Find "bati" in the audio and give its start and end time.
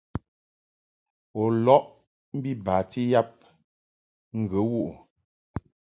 2.65-3.01